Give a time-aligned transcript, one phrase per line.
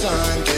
[0.00, 0.57] time.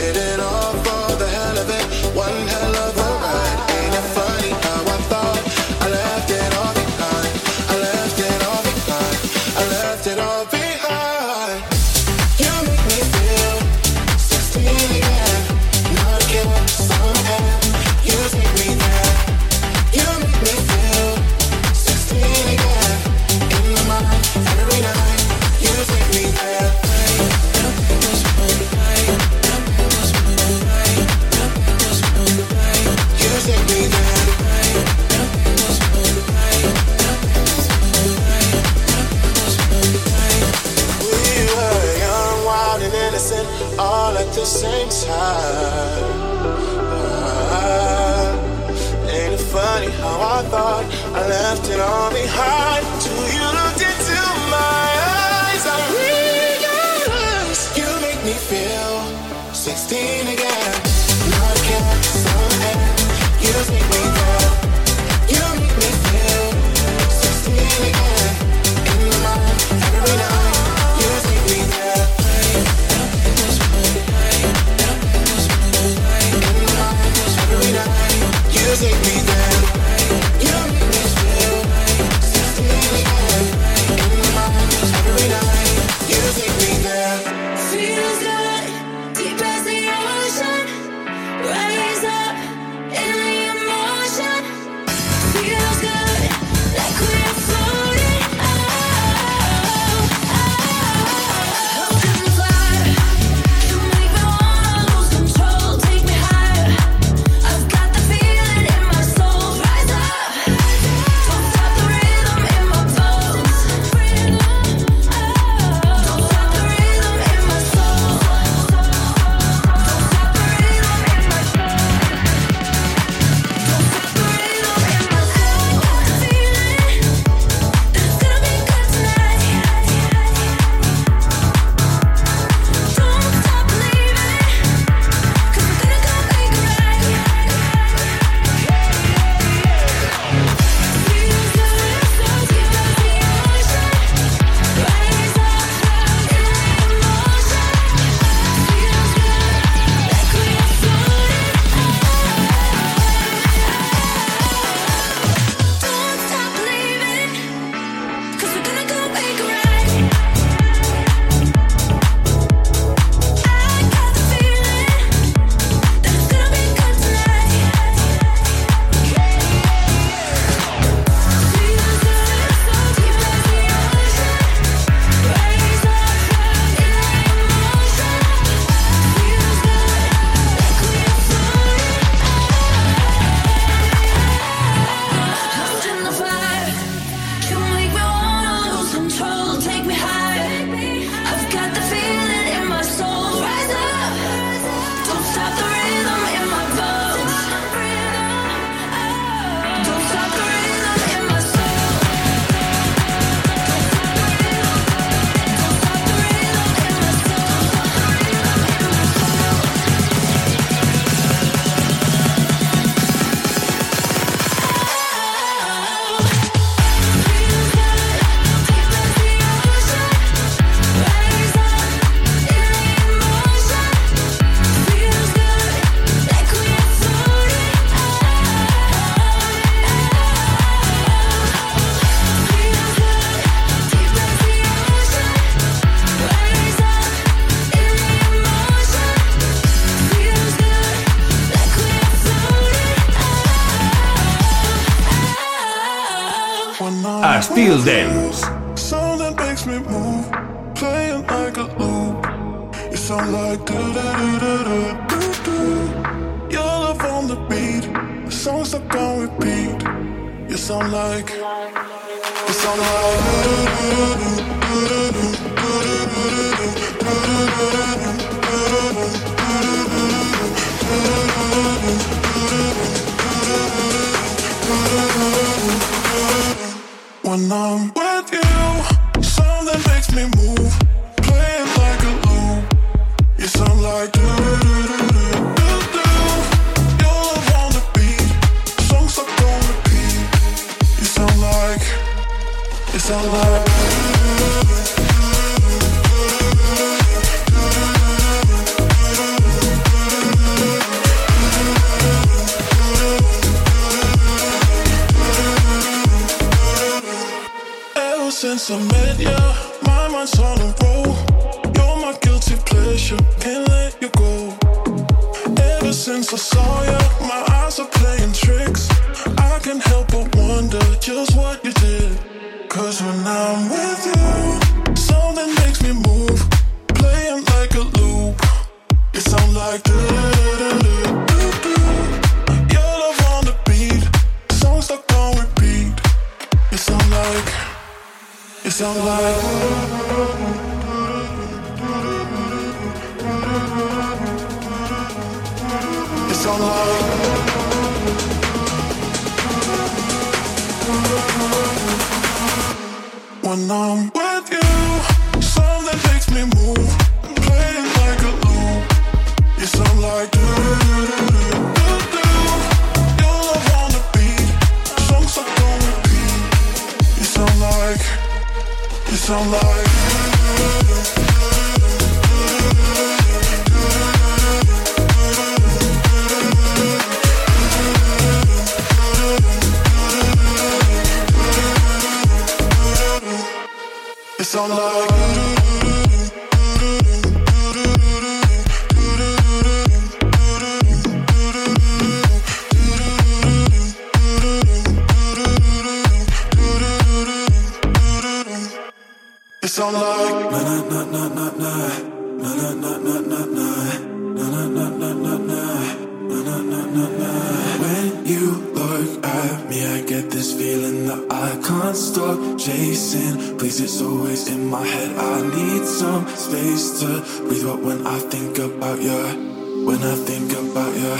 [421.01, 421.15] ya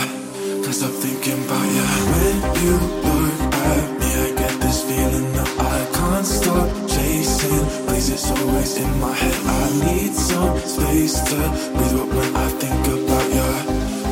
[0.62, 5.50] Can't stop thinking about ya When you look at me I get this feeling that
[5.58, 11.36] I can't stop chasing Please it's always in my head I need some space to
[11.74, 13.48] breathe But when I think about ya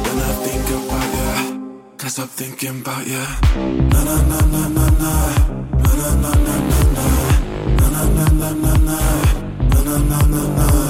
[0.05, 1.31] When I think about ya
[1.99, 3.25] Can't stop thinking about ya
[3.95, 5.13] Na na na na na na
[5.83, 7.07] Na na na na na na
[7.79, 8.99] Na na na na na
[9.71, 10.90] Na na na na na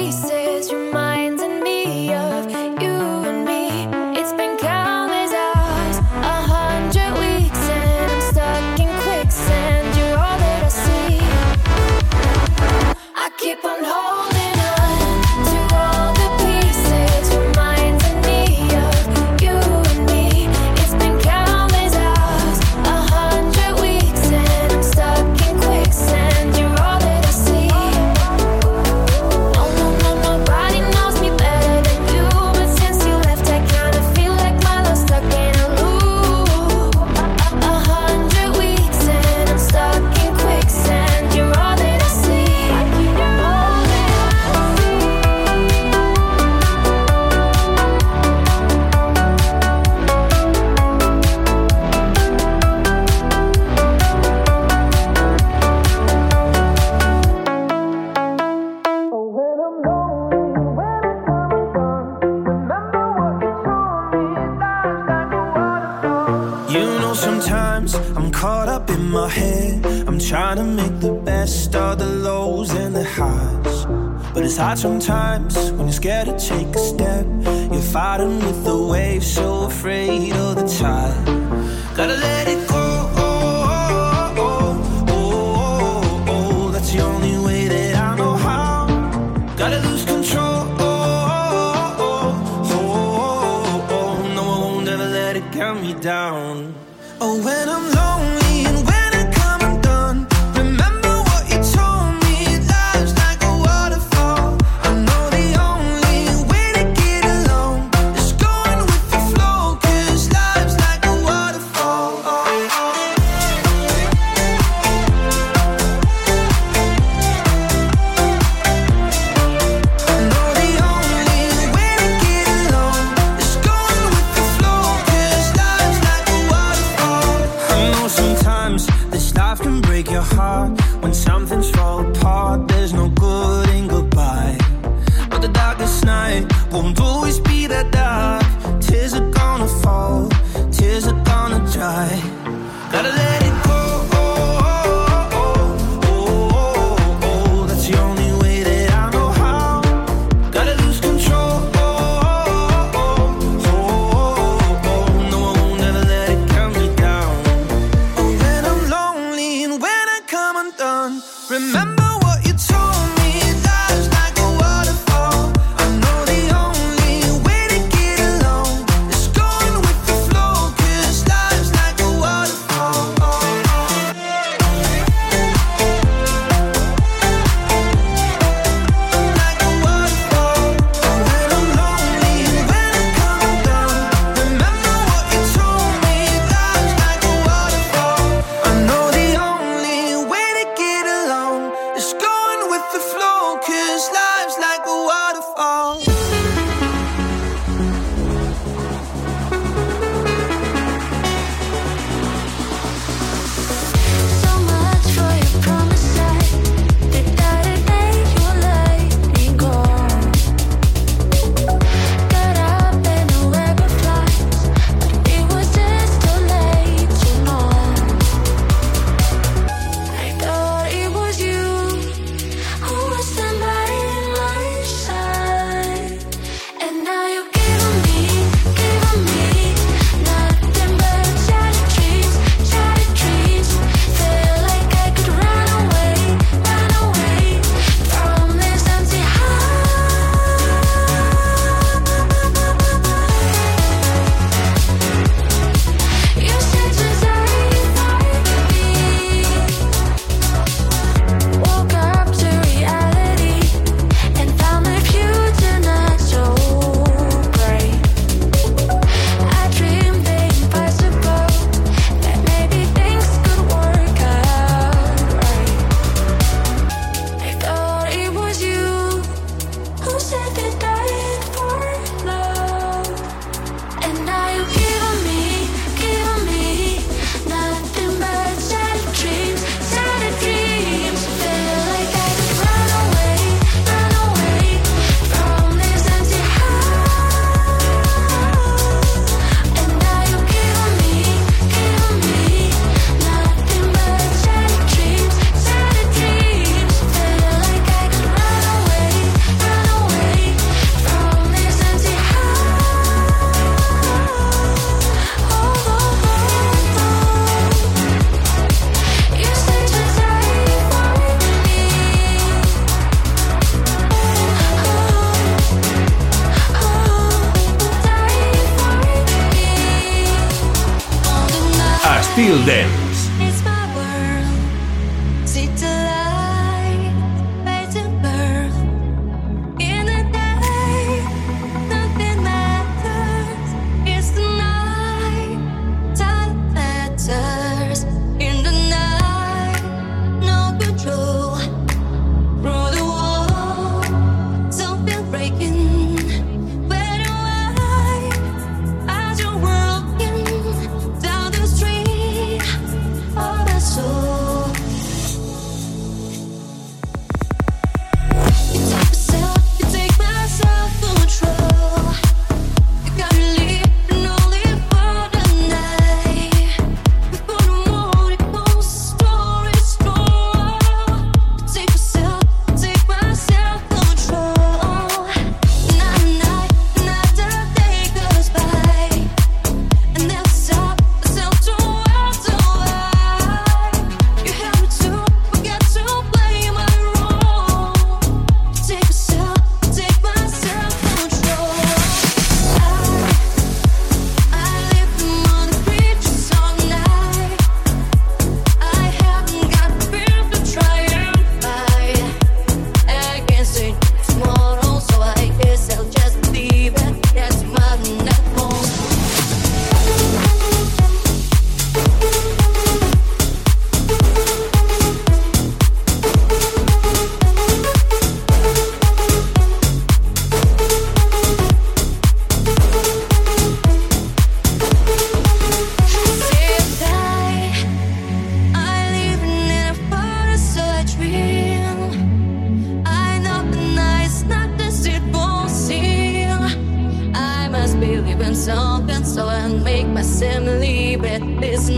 [0.00, 0.29] face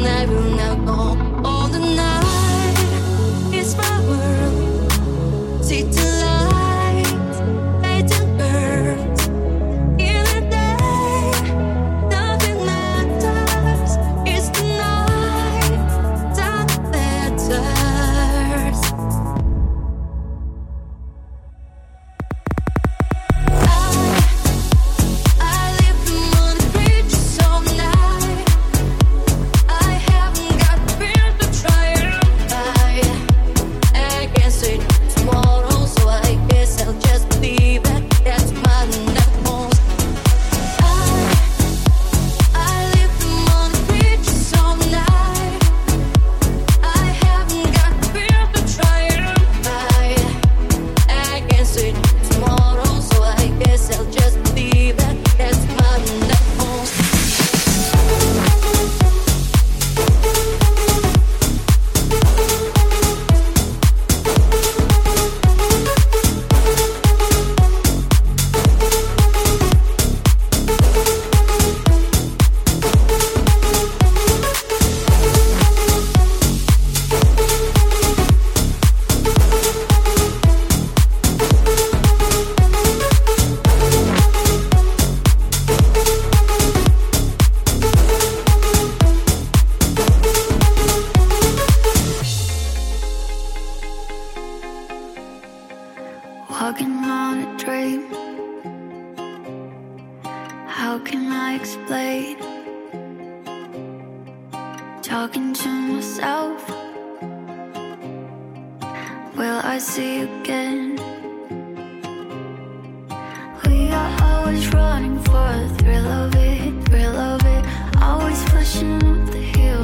[0.06, 1.31] I will now go.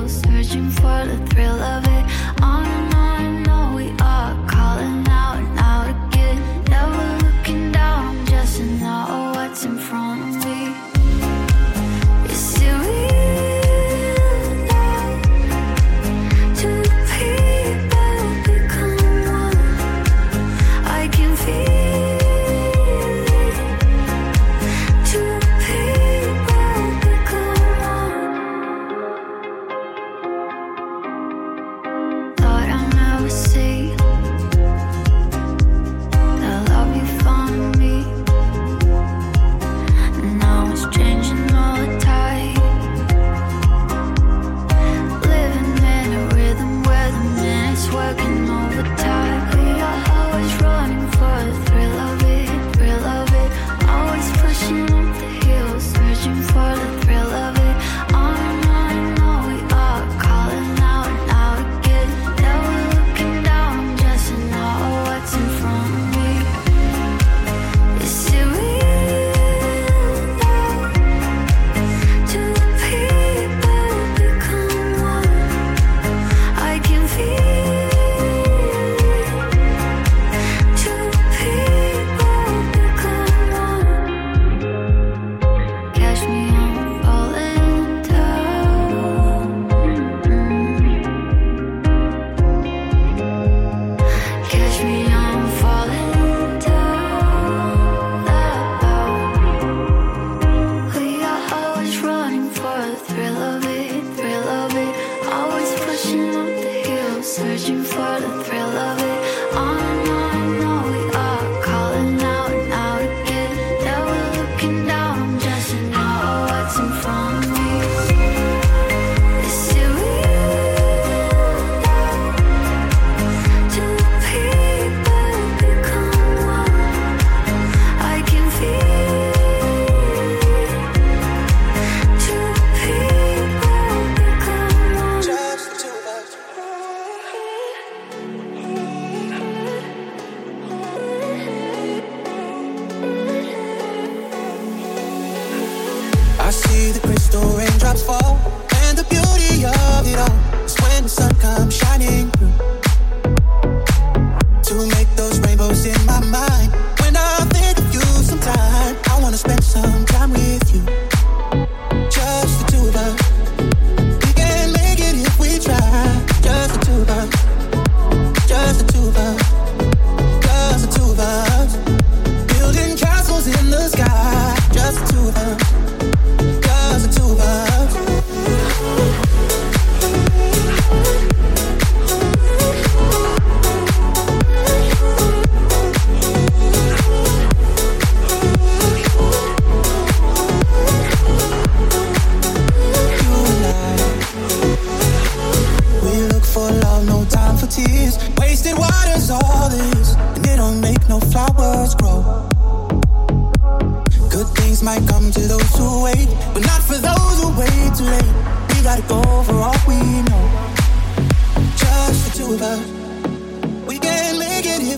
[0.08, 2.07] Searching for the thrill of it.
[102.98, 104.92] thrill of it, thrill of it.
[105.26, 108.37] Always pushing up the hill, searching for the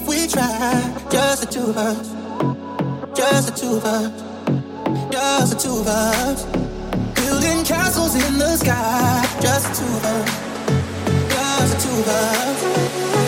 [0.00, 1.08] if we try?
[1.10, 2.08] Just the two of us.
[3.16, 5.12] Just the two of us.
[5.12, 6.44] Just the two of us.
[7.14, 9.26] Building castles in the sky.
[9.40, 10.28] Just the two of us.
[11.30, 13.19] Just the two of us.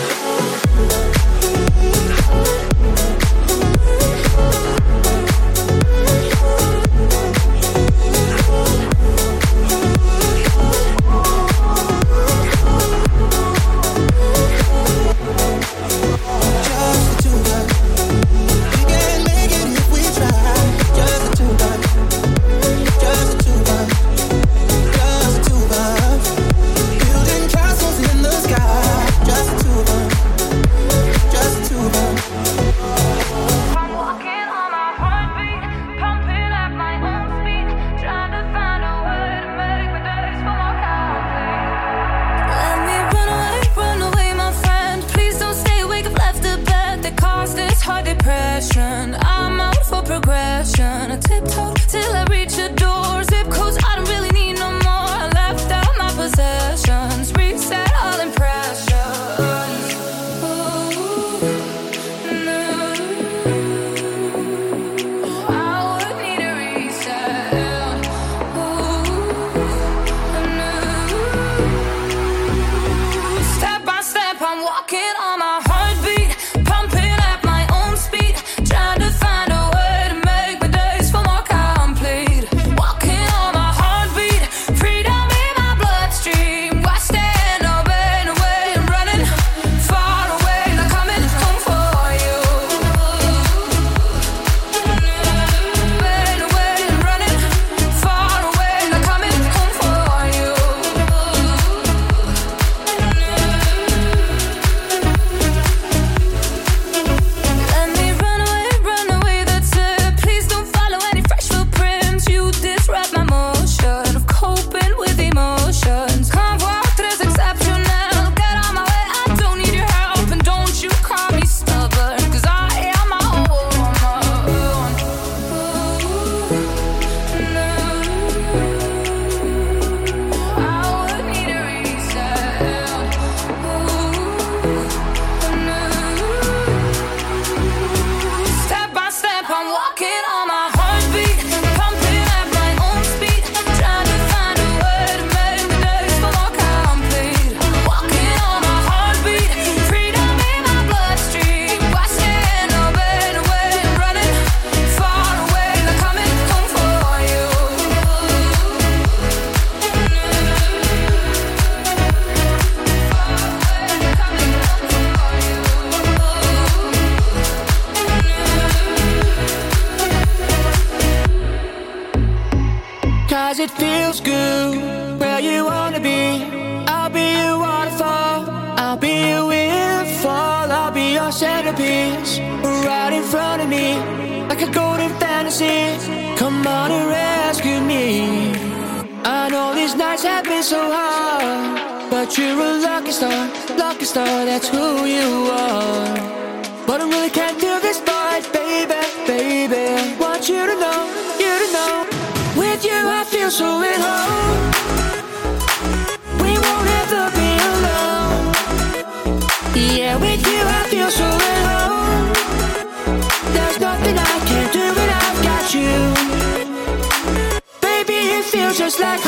[218.95, 219.22] just like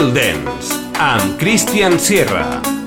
[0.00, 0.72] Field Dance
[1.38, 2.79] Christian Sierra.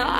[0.00, 0.19] My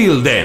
[0.00, 0.39] Matilde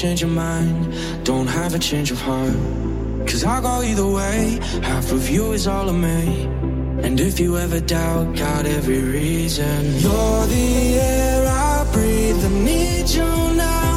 [0.00, 0.94] change your mind,
[1.24, 2.56] don't have a change of heart.
[3.28, 6.48] Cause I'll go either way, half of you is all of me.
[7.04, 9.76] And if you ever doubt, got every reason.
[10.04, 13.30] You're the air I breathe, I need you
[13.66, 13.92] now,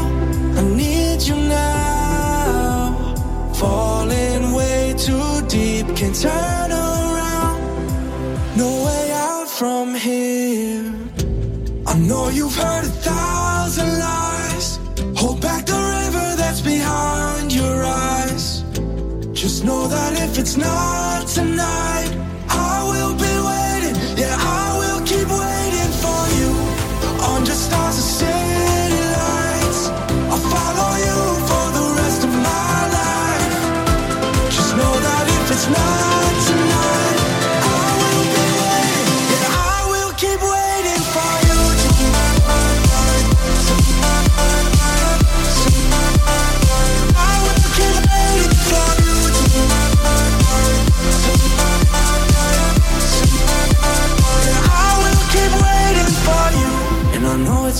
[0.59, 3.15] I need you now.
[3.53, 7.59] Falling way too deep, can't turn around.
[8.57, 10.43] No way out from here.
[12.08, 14.78] Know you've heard a thousand lies.
[15.16, 18.66] Hold back the river that's behind your eyes.
[19.32, 22.12] Just know that if it's not tonight,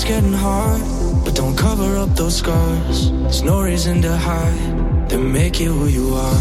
[0.02, 0.80] getting hard,
[1.24, 3.12] but don't cover up those scars.
[3.12, 6.40] There's no reason to hide, then make you who you are.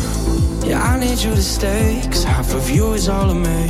[0.66, 3.68] Yeah, I need you to stay, cause half of you is all of me.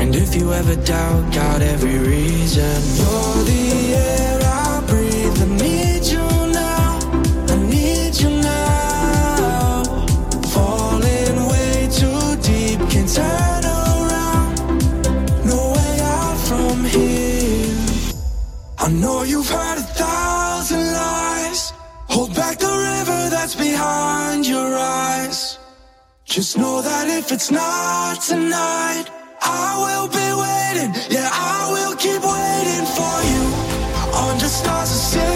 [0.00, 2.80] And if you ever doubt, got every reason.
[2.96, 4.25] You're the air
[19.26, 21.72] you've heard a thousand lies.
[22.08, 25.58] Hold back the river that's behind your eyes.
[26.24, 29.06] Just know that if it's not tonight,
[29.42, 30.90] I will be waiting.
[31.10, 33.42] Yeah, I will keep waiting for you.
[34.26, 35.35] Under stars and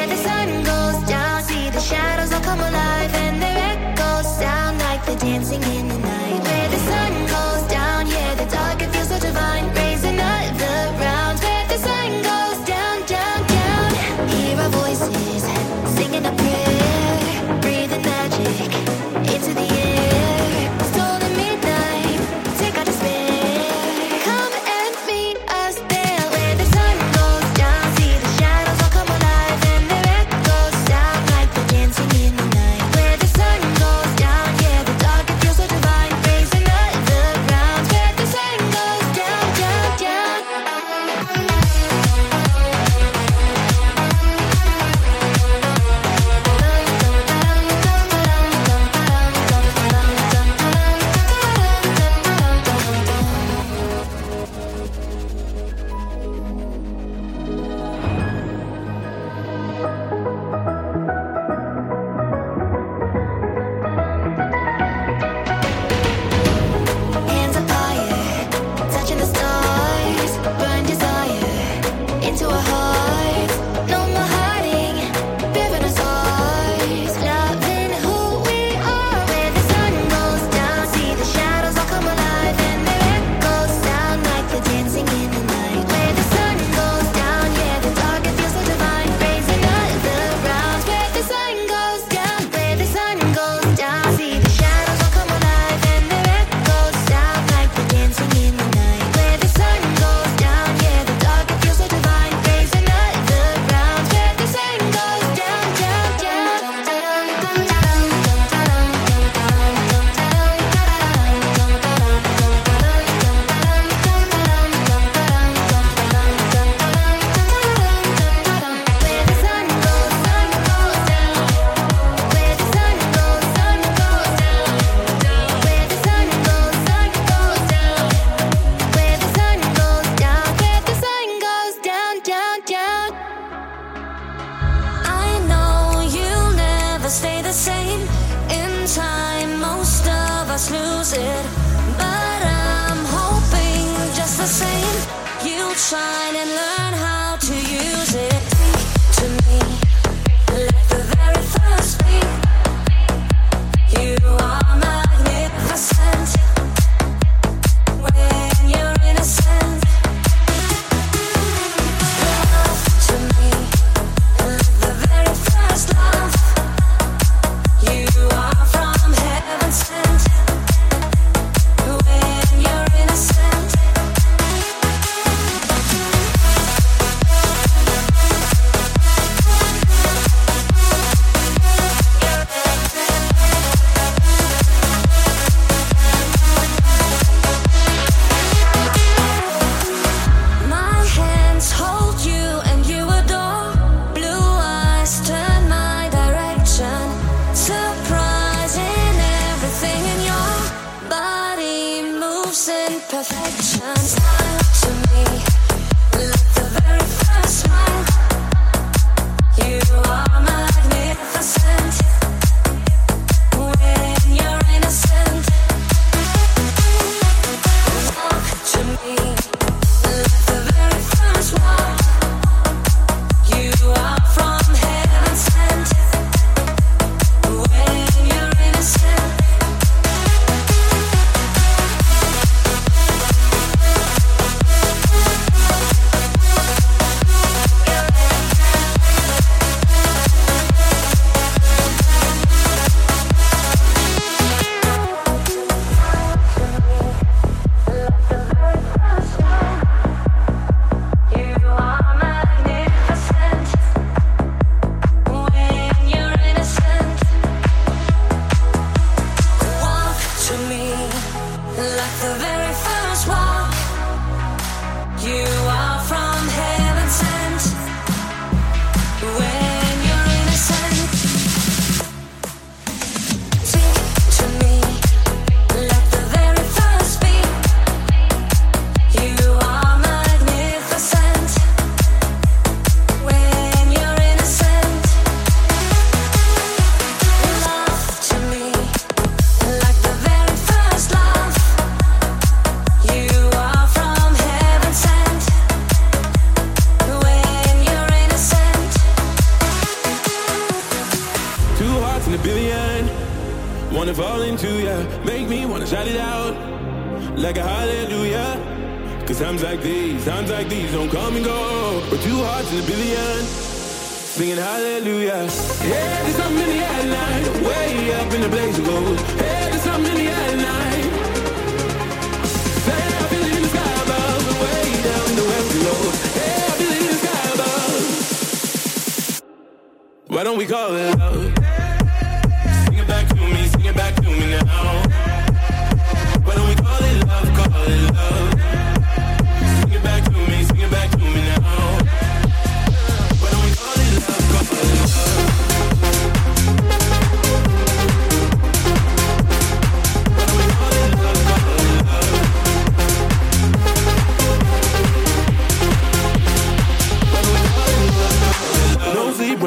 [145.81, 148.30] shine and learn how to use it.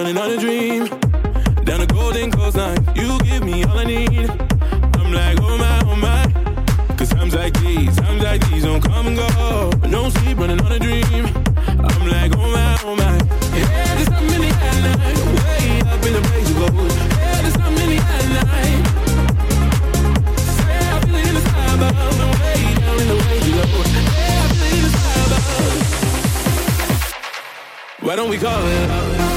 [0.05, 0.87] running on a dream.
[1.65, 4.29] Down a golden coastline, you give me all I need.
[4.99, 6.31] I'm like, oh my, oh my.
[6.97, 9.71] Cause times like these, times like these don't come and go.
[9.89, 11.27] No sleep, running on a dream.
[11.89, 13.17] I'm like, oh my, oh my.
[13.57, 16.67] Yeah, there's something in the air tonight, Way up in the place you go.
[16.67, 18.83] Yeah, there's something in the air tonight.
[20.53, 22.21] Say, I feel it in the sky above.
[22.21, 23.65] And way down in the way you go.
[23.73, 25.73] Yeah, I feel it in the sky above.
[28.03, 29.34] Why don't we call it out?